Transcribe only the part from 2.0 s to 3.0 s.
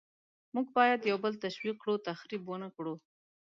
تخریب ونکړو.